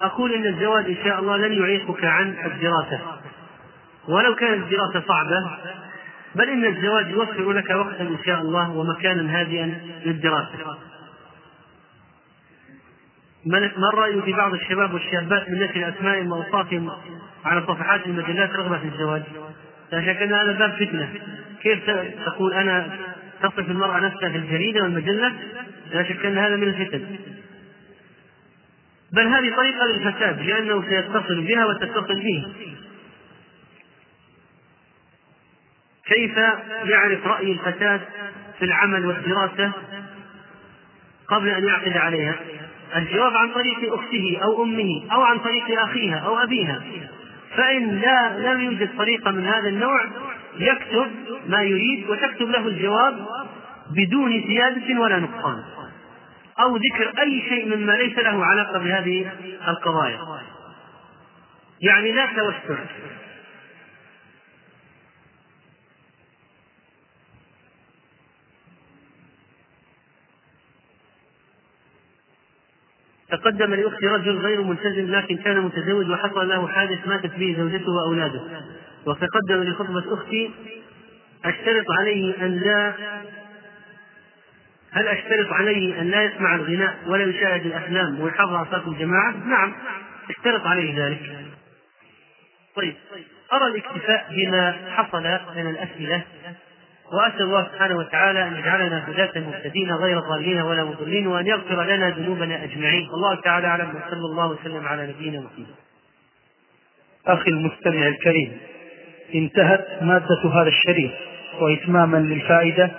أقول 0.00 0.34
إن 0.34 0.46
الزواج 0.46 0.84
إن 0.84 0.96
شاء 1.04 1.20
الله 1.20 1.36
لن 1.36 1.52
يعيقك 1.52 2.04
عن 2.04 2.36
الدراسة 2.44 3.00
ولو 4.08 4.34
كانت 4.34 4.62
الدراسة 4.62 5.08
صعبة 5.08 5.58
بل 6.34 6.48
إن 6.48 6.64
الزواج 6.64 7.10
يوفر 7.10 7.52
لك 7.52 7.70
وقتا 7.70 8.00
إن 8.00 8.18
شاء 8.26 8.40
الله 8.40 8.70
ومكانا 8.70 9.40
هادئا 9.40 9.80
للدراسة 10.04 10.78
ما 13.46 13.88
الرأي 13.92 14.22
في 14.22 14.32
بعض 14.32 14.54
الشباب 14.54 14.94
والشابات 14.94 15.50
من 15.50 15.60
نشر 15.60 15.88
أسمائهم 15.88 16.32
وأوصافهم 16.32 16.90
على 17.44 17.62
صفحات 17.62 18.06
المجلات 18.06 18.50
رغبة 18.50 18.78
في 18.78 18.84
الزواج؟ 18.84 19.22
لا 19.92 20.00
شك 20.00 20.22
أن 20.22 20.32
هذا 20.32 20.52
باب 20.52 20.72
فتنة، 20.72 21.08
كيف 21.62 21.90
تقول 22.26 22.52
أنا 22.52 22.98
تصف 23.42 23.70
المرأة 23.70 24.00
نفسها 24.00 24.28
في 24.28 24.36
الجريدة 24.36 24.82
والمجلة؟ 24.82 25.32
لا 25.92 26.02
شك 26.02 26.26
أن 26.26 26.38
هذا 26.38 26.56
من 26.56 26.68
الفتن. 26.68 27.06
بل 29.12 29.26
هذه 29.26 29.56
طريقة 29.56 29.86
للفساد 29.86 30.42
لأنه 30.42 30.84
سيتصل 30.88 31.40
بها 31.40 31.64
وتتصل 31.66 32.20
به. 32.20 32.46
كيف 36.06 36.36
يعرف 36.84 37.26
رأي 37.26 37.52
الفتاة 37.52 38.00
في 38.58 38.64
العمل 38.64 39.06
والدراسة 39.06 39.72
قبل 41.28 41.48
أن 41.48 41.64
يعقد 41.64 41.96
عليها؟ 41.96 42.34
الجواب 42.96 43.36
عن 43.36 43.48
طريق 43.52 43.94
أخته 43.94 44.38
أو 44.42 44.62
أمه 44.62 45.02
أو 45.12 45.22
عن 45.22 45.38
طريق 45.38 45.80
أخيها 45.82 46.18
أو 46.18 46.38
أبيها. 46.38 46.82
فإن 47.56 48.00
لا 48.00 48.52
لم 48.52 48.60
يوجد 48.60 48.96
طريقة 48.98 49.30
من 49.30 49.46
هذا 49.46 49.68
النوع 49.68 50.04
يكتب 50.58 51.10
ما 51.48 51.62
يريد 51.62 52.10
وتكتب 52.10 52.50
له 52.50 52.68
الجواب 52.68 53.26
بدون 53.90 54.44
زيادة 54.46 55.00
ولا 55.00 55.18
نقصان. 55.18 55.62
أو 56.60 56.76
ذكر 56.76 57.20
أي 57.20 57.42
شيء 57.48 57.76
مما 57.76 57.92
ليس 57.92 58.18
له 58.18 58.44
علاقة 58.44 58.78
بهذه 58.78 59.32
القضايا. 59.68 60.18
يعني 61.80 62.12
لا 62.12 62.26
توسع. 62.26 62.80
تقدم 73.36 73.74
لأختي 73.74 74.06
رجل 74.06 74.38
غير 74.38 74.62
ملتزم 74.62 75.10
لكن 75.10 75.36
كان 75.36 75.60
متزوج 75.60 76.10
وحصل 76.10 76.48
له 76.48 76.68
حادث 76.68 77.08
ماتت 77.08 77.36
به 77.36 77.54
زوجته 77.58 77.92
وأولاده 77.92 78.40
وتقدم 79.06 79.62
لخطبة 79.62 80.14
أختي 80.14 80.50
أشترط 81.44 81.90
عليه 81.98 82.46
أن 82.46 82.56
لا 82.56 82.92
هل 84.90 85.08
أشترط 85.08 85.52
عليه 85.52 86.00
أن 86.00 86.10
لا 86.10 86.22
يسمع 86.22 86.54
الغناء 86.54 86.98
ولا 87.06 87.24
يشاهد 87.24 87.66
الأفلام 87.66 88.20
ويحافظ 88.20 88.54
على 88.54 88.66
صلاة 88.70 88.88
الجماعة؟ 88.88 89.34
نعم 89.46 89.72
اشترط 90.30 90.66
عليه 90.66 91.06
ذلك. 91.06 91.20
طيب 92.76 92.94
أرى 93.52 93.66
الاكتفاء 93.66 94.26
بما 94.30 94.72
حصل 94.90 95.22
من 95.56 95.70
الأسئلة 95.70 96.22
وأسأل 97.12 97.42
الله 97.42 97.64
سبحانه 97.72 97.96
وتعالى 97.96 98.48
أن 98.48 98.56
يجعلنا 98.56 99.08
هداة 99.08 99.40
مهتدين 99.40 99.90
غير 99.92 100.20
ضالين 100.20 100.60
ولا 100.60 100.84
مضلين 100.84 101.26
وأن 101.26 101.46
يغفر 101.46 101.82
لنا 101.82 102.10
ذنوبنا 102.10 102.64
أجمعين. 102.64 103.08
الله 103.14 103.40
تعالى 103.40 103.66
أعلم 103.66 103.88
وصلى 103.88 104.26
الله 104.30 104.50
وسلم 104.50 104.86
على 104.86 105.06
نبينا 105.06 105.40
محمد. 105.40 105.66
أخي 107.26 107.50
المستمع 107.50 108.06
الكريم 108.06 108.58
انتهت 109.34 109.86
مادة 110.02 110.50
هذا 110.54 110.68
الشريط 110.68 111.10
وإتماما 111.60 112.16
للفائدة 112.16 112.90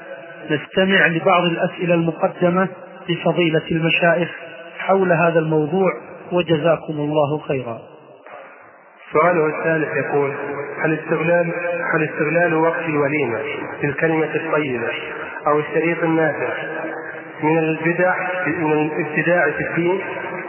نستمع 0.52 1.08
لبعض 1.08 1.44
الأسئلة 1.44 1.94
المقدمة 1.94 2.68
لفضيلة 3.10 3.72
المشايخ 3.72 4.30
حول 4.78 5.12
هذا 5.12 5.40
الموضوع 5.40 5.92
وجزاكم 6.32 6.94
الله 6.94 7.40
خيرا. 7.40 7.82
سؤاله 9.14 9.58
الثالث 9.58 9.90
يقول 10.06 10.36
هل 10.84 11.00
استغلال 11.00 11.54
هل 11.94 12.10
استغلال 12.10 12.56
وقت 12.56 12.82
الوليمة 12.82 13.40
بالكلمة 13.82 14.36
الطيبة 14.36 14.90
أو 15.48 15.60
الشريط 15.60 16.04
النافع 16.04 16.54
من 17.44 17.58
البدع 17.58 18.16
من 18.48 18.74
الابتداع 18.74 19.52
في 19.52 19.64
الدين 19.64 20.02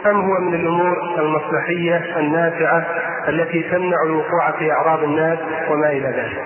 أم 0.05 0.21
هو 0.21 0.39
من 0.39 0.53
الأمور 0.53 0.97
المصلحية 1.19 2.19
النافعة 2.19 2.85
التي 3.27 3.63
تمنع 3.63 3.97
الوقوع 4.05 4.51
في 4.59 4.71
أعراض 4.71 5.03
الناس 5.03 5.39
وما 5.69 5.89
إلى 5.89 6.07
ذلك؟ 6.07 6.43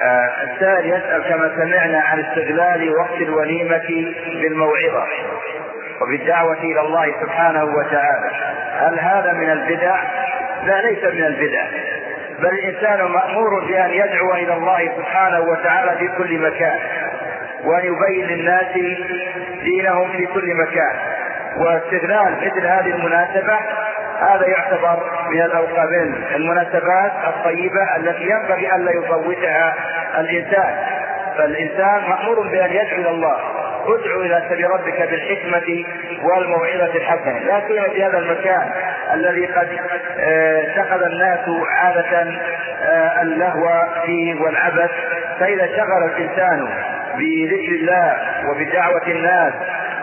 آه 0.00 0.30
السائل 0.52 0.86
يسأل 0.86 1.22
كما 1.22 1.52
سمعنا 1.56 2.00
عن 2.00 2.20
استغلال 2.20 2.94
وقت 2.98 3.20
الوليمة 3.20 4.14
بالموعظة 4.42 5.06
وبالدعوة 6.02 6.58
إلى 6.58 6.80
الله 6.80 7.14
سبحانه 7.22 7.64
وتعالى 7.64 8.30
هل 8.72 8.98
هذا 8.98 9.32
من 9.32 9.50
البدع؟ 9.50 9.96
لا 10.66 10.80
ليس 10.82 11.04
من 11.14 11.24
البدع 11.24 11.64
بل 12.40 12.48
الإنسان 12.48 13.02
مأمور 13.02 13.64
بأن 13.64 13.90
يدعو 13.90 14.34
إلى 14.34 14.52
الله 14.54 14.92
سبحانه 14.96 15.40
وتعالى 15.40 15.98
في 15.98 16.08
كل 16.18 16.38
مكان 16.38 16.78
وأن 17.64 17.84
يبين 17.84 18.26
للناس 18.26 18.66
دينهم 19.62 20.10
في 20.12 20.26
كل 20.26 20.54
مكان. 20.54 20.96
واستغلال 21.56 22.36
مثل 22.36 22.66
هذه 22.66 22.90
المناسبة 22.90 23.58
هذا 24.20 24.46
يعتبر 24.46 25.10
من 25.30 25.38
من 25.90 26.24
المناسبات 26.34 27.12
الطيبة 27.26 27.96
التي 27.96 28.22
ينبغي 28.22 28.74
ألا 28.76 28.92
يفوتها 28.92 29.74
الإنسان. 30.18 30.74
فالإنسان 31.36 32.02
مأمور 32.08 32.48
بأن 32.48 32.70
يدعو 32.70 33.00
إلى 33.00 33.10
الله. 33.10 33.59
ادعو 33.86 34.20
إلى 34.20 34.42
سبيل 34.50 34.70
ربك 34.70 35.08
بالحكمة 35.10 35.84
والموعظة 36.22 36.94
الحسنة. 36.94 37.38
لا 37.38 37.62
سيما 37.68 37.88
في 37.88 38.04
هذا 38.04 38.18
المكان 38.18 38.70
الذي 39.14 39.46
قد 39.46 39.68
آه، 40.18 40.62
اتخذ 40.62 41.02
الناس 41.02 41.40
عادة 41.70 42.34
آه، 42.82 43.22
اللهو 43.22 43.84
فيه 44.06 44.40
والعبث. 44.40 44.90
فإذا 45.40 45.66
شغل 45.66 46.04
الإنسان 46.16 46.68
بذكر 47.18 47.72
الله 47.72 48.16
وبدعوة 48.50 49.06
الناس 49.06 49.52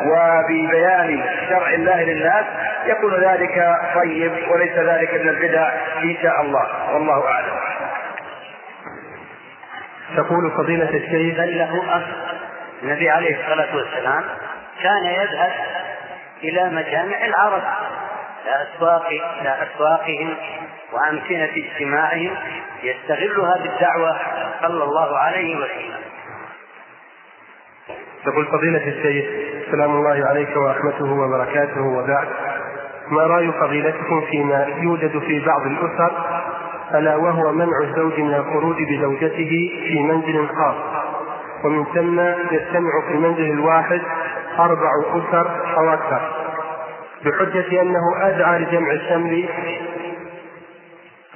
وببيان 0.05 1.23
شرع 1.49 1.69
الله 1.69 2.03
للناس 2.03 2.45
يكون 2.85 3.13
ذلك 3.23 3.75
طيب 3.95 4.31
وليس 4.51 4.77
ذلك 4.77 5.13
من 5.13 5.29
البدع 5.29 5.69
إن 6.03 6.15
شاء 6.23 6.41
الله. 6.41 6.93
والله 6.93 7.27
أعلم. 7.27 7.57
تقول 10.17 10.51
فضيلة 10.51 10.89
الشيخ 10.89 11.37
بل 11.37 11.57
له 11.57 11.95
أخ 11.97 12.01
النبي 12.83 13.09
عليه 13.09 13.41
الصلاة 13.41 13.75
والسلام 13.75 14.23
كان 14.83 15.05
يذهب 15.05 15.51
إلى 16.43 16.69
مجامع 16.69 17.25
العرب 17.25 17.63
إلى 18.45 18.67
أسواق 18.67 19.07
إلى 19.41 19.57
أسواقهم 19.63 20.35
وأمكنة 20.93 21.51
اجتماعهم 21.55 22.35
يستغلها 22.83 23.57
بالدعوة 23.63 24.17
صلى 24.61 24.83
الله 24.83 25.17
عليه 25.17 25.55
وسلم. 25.55 26.01
يقول 28.27 28.45
فضيلة 28.45 28.87
الشيخ 28.87 29.25
سلام 29.71 29.91
الله 29.91 30.27
عليك 30.27 30.57
ورحمته 30.57 31.11
وبركاته 31.11 31.81
وبعد. 31.81 32.27
ما 33.07 33.21
رأي 33.21 33.51
فضيلتكم 33.51 34.21
فيما 34.21 34.67
يوجد 34.77 35.19
في 35.19 35.45
بعض 35.45 35.61
الأسر 35.61 36.11
ألا 36.93 37.15
وهو 37.15 37.51
منع 37.51 37.81
الزوج 37.83 38.19
من 38.19 38.33
الخروج 38.33 38.75
بزوجته 38.89 39.71
في 39.87 39.99
منزل 40.03 40.47
خاص؟ 40.47 40.75
ومن 41.63 41.85
ثم 41.85 42.19
يجتمع 42.55 43.01
في 43.07 43.11
المنزل 43.13 43.51
الواحد 43.51 44.01
أربع 44.59 44.89
أسر 45.09 45.77
أو 45.77 45.93
أكثر 45.93 46.47
بحجة 47.25 47.81
أنه 47.81 48.01
أدعى 48.21 48.59
لجمع 48.59 48.91
الشمل. 48.91 49.49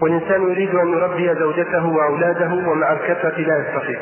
والإنسان 0.01 0.51
يريد 0.51 0.75
أن 0.75 0.93
يربي 0.93 1.36
زوجته 1.36 1.86
وأولاده 1.86 2.53
ومع 2.69 2.91
الكثرة 2.91 3.39
لا 3.39 3.57
يستطيع. 3.57 3.99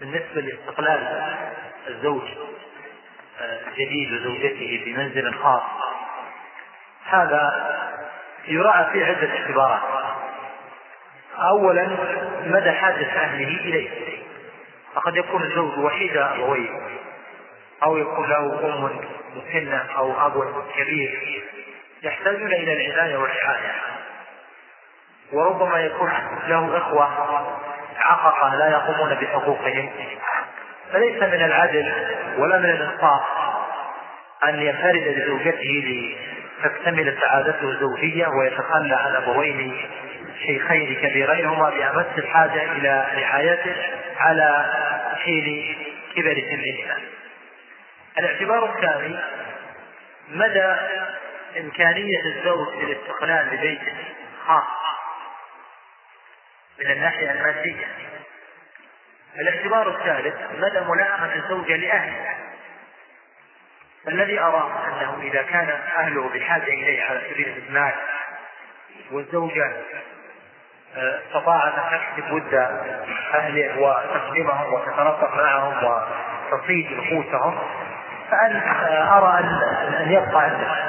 بالنسبة 0.00 0.40
لاستقلال 0.40 1.24
الزوج 1.88 2.22
الجديد 3.68 4.12
وزوجته 4.12 4.80
في 4.84 4.94
منزل 4.96 5.34
خاص 5.34 5.62
هذا 7.08 7.74
يراعى 8.48 8.84
فيه 8.92 9.04
عدة 9.04 9.38
اعتبارات. 9.38 9.80
أولا 11.38 11.88
مدى 12.46 12.72
حاجة 12.72 13.06
أهله 13.06 13.48
إليه. 13.48 14.18
فقد 14.94 15.16
يكون 15.16 15.42
الزوج 15.42 15.78
وحيد 15.78 16.16
أبويه 16.16 16.68
أو 17.82 17.96
يكون 17.96 18.28
له 18.28 18.38
أم 18.64 19.00
مسنة 19.36 19.86
أو 19.96 20.26
أب 20.26 20.64
كبير. 20.76 21.42
يحتاجون 22.02 22.52
إلى 22.52 22.72
العناية 22.72 23.16
والرعاية 23.16 23.72
وربما 25.32 25.80
يكون 25.80 26.12
له 26.48 26.78
إخوة 26.78 27.04
عققة 27.98 28.54
لا 28.54 28.70
يقومون 28.70 29.14
بحقوقهم. 29.14 29.90
فليس 30.92 31.22
من 31.22 31.44
العدل 31.44 31.92
ولا 32.38 32.58
من 32.58 32.70
الإنصاف 32.70 33.22
أن 34.44 34.62
ينفرد 34.62 35.14
بزوجته 35.16 36.16
تكتمل 36.62 37.18
سعادته 37.20 37.68
الزوجية 37.70 38.26
ويتخلى 38.26 38.94
عن 38.94 39.14
أبوين 39.14 39.88
شيخين 40.46 40.94
كبيرين 40.94 41.46
هما 41.46 41.70
بأمس 41.70 42.18
الحاجة 42.18 42.72
إلى 42.72 43.06
رعايته 43.14 43.76
على 44.16 44.66
حين 45.24 45.76
كبر 46.16 46.34
سنهما. 46.34 46.98
الاعتبار 48.18 48.74
الثاني 48.74 49.18
مدى 50.28 50.74
إمكانية 51.60 52.22
الزوج 52.24 52.68
بالاستقلال 52.76 53.46
ببيته 53.56 53.94
خاص 54.46 54.64
من 56.78 56.90
الناحية 56.90 57.30
المادية. 57.30 57.86
الاعتبار 59.40 59.88
الثالث 59.88 60.34
مدى 60.58 60.80
ملائمة 60.80 61.34
الزوجة 61.34 61.76
لأهله 61.76 62.36
الذي 64.08 64.40
أرى 64.40 64.70
أنه 64.88 65.22
إذا 65.22 65.42
كان 65.42 65.68
أهله 65.96 66.28
بحاجة 66.34 66.64
إليه 66.64 67.04
على 67.04 67.20
سبيل 67.30 67.48
الإدمان 67.48 67.92
والزوجة 69.12 69.72
آه، 70.96 71.18
استطاعت 71.26 71.72
أن 71.74 71.98
تكسب 71.98 72.32
ود 72.32 72.54
أهله 73.34 73.80
وتخدمهم 73.80 74.72
وتترفق 74.72 75.36
معهم 75.36 75.74
وتصيد 76.52 76.86
نفوسهم. 76.92 77.58
فأن 78.30 78.56
آه، 78.56 79.18
أرى 79.18 79.38
أن 80.04 80.10
يبقى 80.12 80.42
عنده. 80.42 80.88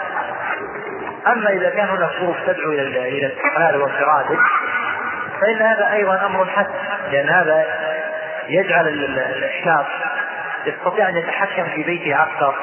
أما 1.28 1.50
إذا 1.50 1.70
كان 1.70 1.88
هناك 1.88 2.10
ظروف 2.20 2.38
تدعو 2.48 2.72
إلى 2.72 3.10
إلى 3.10 3.26
الاستقلال 3.26 3.82
والانفراد 3.82 4.38
فإن 5.42 5.62
هذا 5.62 5.94
أيضا 5.94 6.26
أمر 6.26 6.46
حسن 6.46 6.74
لأن 7.12 7.30
هذا 7.30 7.66
يجعل 8.48 8.88
الشاب 8.88 9.86
يستطيع 10.66 11.10
أن 11.10 11.18
يتحكم 11.18 11.64
في 11.64 11.84
بيته 11.84 12.24
أكثر. 12.24 12.56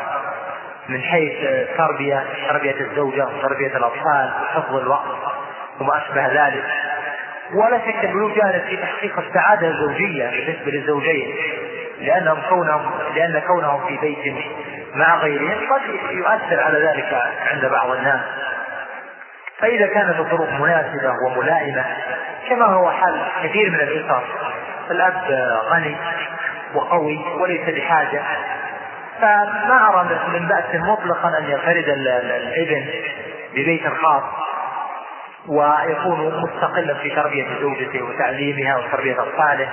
من 0.89 1.03
حيث 1.03 1.33
تربية 1.77 2.25
تربية 2.49 2.81
الزوجة 2.81 3.27
وتربية 3.27 3.77
الأطفال 3.77 4.33
وحفظ 4.43 4.77
الوقت 4.77 5.17
وما 5.81 5.99
أشبه 5.99 6.27
ذلك. 6.27 6.65
ولا 7.55 7.79
شك 7.79 8.05
أنه 8.05 8.35
جانب 8.35 8.63
في 8.69 8.77
تحقيق 8.77 9.19
السعادة 9.19 9.69
الزوجية 9.69 10.31
بالنسبة 10.31 10.71
للزوجين 10.71 11.37
لأنهم 12.01 12.39
كونهم 12.49 12.91
لأن 13.15 13.43
كونهم 13.47 13.87
في 13.87 13.97
بيت 13.97 14.35
مع 14.95 15.17
غيرهم 15.17 15.55
قد 15.73 15.81
يؤثر 16.11 16.61
على 16.63 16.79
ذلك 16.79 17.23
عند 17.53 17.67
بعض 17.67 17.91
الناس. 17.91 18.21
فإذا 19.59 19.87
كانت 19.87 20.19
الظروف 20.19 20.49
مناسبة 20.51 21.13
وملائمة 21.27 21.85
كما 22.49 22.67
هو 22.67 22.91
حال 22.91 23.23
كثير 23.45 23.71
من 23.71 23.81
الأسر 23.81 24.23
الأب 24.91 25.23
غني 25.71 25.97
وقوي 26.75 27.19
وليس 27.41 27.69
بحاجة. 27.69 28.23
فما 29.21 29.89
أرى 29.89 30.21
من 30.39 30.49
بأس 30.49 30.75
مطلقا 30.75 31.39
أن 31.39 31.45
ينفرد 31.45 31.89
الإبن 31.89 32.87
ببيت 33.55 33.89
خاص 33.89 34.23
ويكون 35.49 36.43
مستقلا 36.43 36.95
في 36.95 37.11
تربية 37.11 37.47
زوجته 37.61 38.03
وتعليمها 38.03 38.77
وتربية 38.77 39.23
أطفاله 39.23 39.69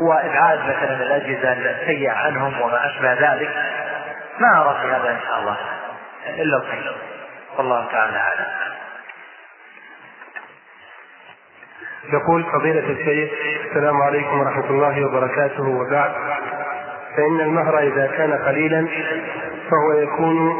وإبعاد 0.00 0.58
مثلا 0.58 0.96
الأجهزة 1.02 1.52
السيئة 1.52 2.12
عنهم 2.12 2.60
وما 2.60 2.86
أشبه 2.86 3.12
ذلك. 3.12 3.50
ما 4.38 4.62
أرى 4.62 4.78
في 4.82 4.86
هذا 4.88 5.10
إن 5.10 5.20
شاء 5.28 5.38
الله 5.38 5.56
إلا 6.28 6.56
الخير. 6.56 6.96
والله 7.58 7.86
تعالى 7.92 8.16
أعلم. 8.16 8.46
يقول 12.12 12.44
فضيلة 12.52 12.90
الشيخ 12.90 13.30
السلام 13.66 14.02
عليكم 14.02 14.40
ورحمة 14.40 14.70
الله 14.70 15.06
وبركاته. 15.06 15.68
وبعد. 15.68 16.12
فإن 17.16 17.40
المهر 17.40 17.78
إذا 17.78 18.06
كان 18.06 18.32
قليلا 18.32 18.88
فهو 19.70 19.92
يكون 19.92 20.52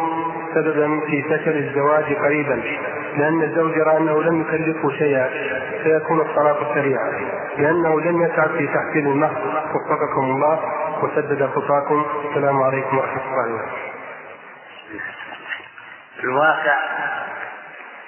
سببا 0.55 1.01
في 1.07 1.23
فشل 1.23 1.57
الزواج 1.57 2.15
قريبا 2.15 2.63
لأن 3.17 3.43
الزوج 3.43 3.77
يرى 3.77 3.97
أنه 3.97 4.23
لم 4.23 4.41
يكلفه 4.41 4.91
شيئا 4.99 5.29
فيكون 5.83 6.21
الطلاق 6.21 6.75
سريعا. 6.75 7.11
لأنه 7.59 8.01
لم 8.01 8.23
يسعى 8.23 8.49
في 8.49 8.67
تحصيل 8.67 9.07
المهر. 9.07 9.65
وفقكم 9.75 10.25
الله 10.25 10.61
وسدد 11.03 11.47
خطاكم. 11.47 12.07
السلام 12.29 12.63
عليكم 12.63 12.99
ورحمة 12.99 13.23
الله 13.25 13.55
وبركاته. 13.55 13.91
الواقع 16.25 16.77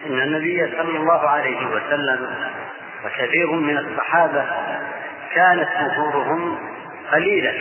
أن 0.07 0.23
النبي 0.23 0.73
صلى 0.77 0.99
الله 0.99 1.29
عليه 1.29 1.67
وسلم 1.67 2.29
وكثير 3.05 3.53
من 3.53 3.79
الصحابة 3.79 4.45
كانت 5.35 5.69
نفورهم 5.81 6.59
قليلة. 7.13 7.55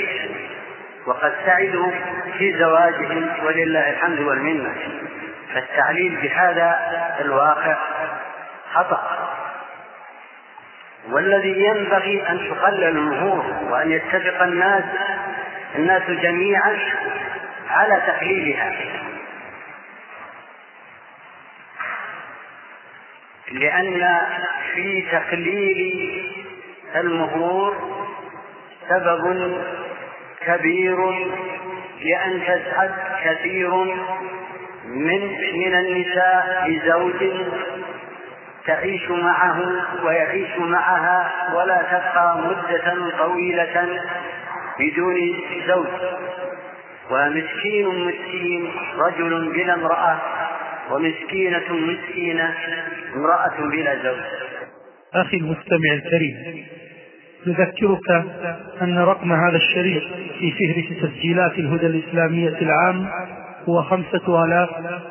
وقد 1.06 1.34
سعدوا 1.46 1.92
في 2.38 2.60
زواجهم 2.60 3.46
ولله 3.46 3.90
الحمد 3.90 4.20
والمنة. 4.20 4.76
فالتعليل 5.54 6.16
بهذا 6.16 6.80
الواقع 7.20 7.78
خطأ. 8.74 9.30
والذي 11.10 11.66
ينبغي 11.66 12.30
أن 12.30 12.50
تقلل 12.50 12.84
المهور 12.84 13.46
وأن 13.70 13.92
يتفق 13.92 14.42
الناس 14.44 14.84
الناس 15.76 16.04
جميعا 16.10 16.80
على 17.70 18.02
تقليلها. 18.08 18.74
لأن 23.52 24.22
في 24.74 25.06
تقليل 25.12 26.32
المهور 26.96 28.02
سبب 28.90 29.32
كبير 30.48 30.98
لأن 32.02 32.42
تسعد 32.42 32.92
كثير 33.24 33.70
من 34.86 35.22
من 35.60 35.74
النساء 35.76 36.68
بزوج 36.68 37.32
تعيش 38.68 39.10
معه 39.10 39.62
ويعيش 40.06 40.58
معها 40.58 41.32
ولا 41.56 41.82
تبقى 41.82 42.38
مدة 42.38 43.18
طويلة 43.18 44.00
بدون 44.80 45.18
زوج. 45.68 45.88
ومسكين 47.12 47.88
مسكين 47.88 48.72
رجل 48.98 49.52
بلا 49.54 49.74
امرأة 49.74 50.20
ومسكينة 50.92 51.74
مسكينة 51.74 52.54
امرأة 53.16 53.70
بلا 53.72 53.96
زوج. 54.04 54.22
أخي 55.14 55.38
المستمع 55.38 55.94
الكريم 55.94 56.66
نذكرك 57.48 58.26
أن 58.82 58.98
رقم 58.98 59.34
هذا 59.34 59.58
الشريط 59.58 60.04
في 60.40 60.52
فهرس 60.52 61.02
تسجيلات 61.02 61.60
الهدى 61.60 61.86
الإسلامية 61.86 62.58
العام 62.62 63.08
هو 63.70 63.82
خمسة 63.82 64.44
آلاف 64.46 64.70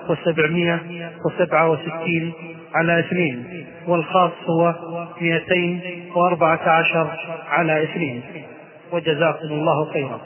وسبعمائة 0.09 0.81
وسبعة 1.27 1.71
وستين 1.71 2.33
على 2.75 3.01
اثنين 3.01 3.67
والخاص 3.87 4.33
هو 4.47 4.75
مئتين 5.21 5.81
وأربعة 6.15 6.69
عشر 6.69 7.11
على 7.49 7.83
اثنين. 7.83 8.23
وجزاكم 8.93 9.49
الله 9.49 9.93
خيرا. 9.93 10.21